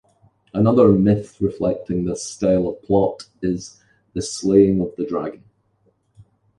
[0.51, 5.43] Another myth reflecting this style of plot is The Slaying of the Dragon.